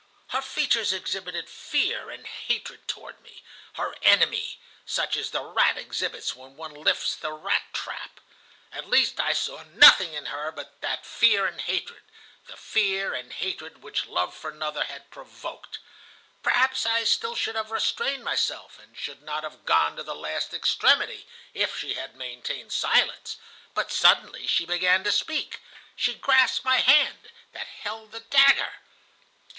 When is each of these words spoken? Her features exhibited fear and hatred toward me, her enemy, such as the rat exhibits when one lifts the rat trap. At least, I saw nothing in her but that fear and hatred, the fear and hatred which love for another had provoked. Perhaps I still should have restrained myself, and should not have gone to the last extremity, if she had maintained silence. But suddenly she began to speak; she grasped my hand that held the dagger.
Her 0.29 0.41
features 0.41 0.91
exhibited 0.93 1.47
fear 1.47 2.09
and 2.09 2.25
hatred 2.25 2.87
toward 2.87 3.21
me, 3.21 3.43
her 3.73 3.95
enemy, 4.01 4.57
such 4.83 5.15
as 5.15 5.29
the 5.29 5.43
rat 5.43 5.77
exhibits 5.77 6.35
when 6.35 6.55
one 6.57 6.73
lifts 6.73 7.15
the 7.15 7.31
rat 7.31 7.71
trap. 7.71 8.19
At 8.71 8.89
least, 8.89 9.19
I 9.19 9.33
saw 9.33 9.61
nothing 9.61 10.15
in 10.15 10.25
her 10.33 10.51
but 10.51 10.81
that 10.81 11.05
fear 11.05 11.45
and 11.45 11.61
hatred, 11.61 12.01
the 12.47 12.57
fear 12.57 13.13
and 13.13 13.31
hatred 13.31 13.83
which 13.83 14.07
love 14.07 14.33
for 14.33 14.49
another 14.49 14.85
had 14.85 15.11
provoked. 15.11 15.77
Perhaps 16.41 16.87
I 16.87 17.03
still 17.03 17.35
should 17.35 17.53
have 17.53 17.69
restrained 17.69 18.23
myself, 18.23 18.79
and 18.79 18.97
should 18.97 19.21
not 19.21 19.43
have 19.43 19.65
gone 19.65 19.95
to 19.97 20.01
the 20.03 20.15
last 20.15 20.51
extremity, 20.51 21.27
if 21.53 21.77
she 21.77 21.93
had 21.93 22.15
maintained 22.15 22.71
silence. 22.73 23.37
But 23.75 23.91
suddenly 23.91 24.47
she 24.47 24.65
began 24.65 25.03
to 25.03 25.11
speak; 25.11 25.59
she 25.95 26.15
grasped 26.15 26.65
my 26.65 26.77
hand 26.77 27.29
that 27.51 27.67
held 27.67 28.11
the 28.13 28.21
dagger. 28.21 28.77